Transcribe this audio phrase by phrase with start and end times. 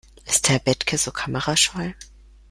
[0.25, 1.91] Ist Herr Bethke so kamerascheu?